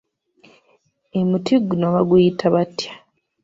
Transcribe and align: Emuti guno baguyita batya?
Emuti 1.19 1.53
guno 1.67 1.87
baguyita 1.95 2.45
batya? 2.53 2.91